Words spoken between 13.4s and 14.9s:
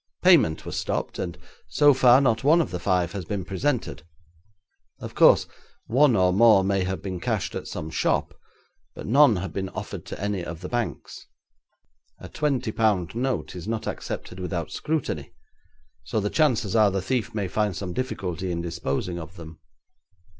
is not accepted without